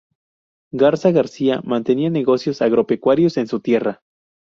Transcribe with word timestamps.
Garza 0.71 1.11
García 1.11 1.61
mantenía 1.63 2.09
negocios 2.09 2.63
agropecuarios 2.63 3.37
en 3.37 3.45
su 3.45 3.59
tierra. 3.59 4.01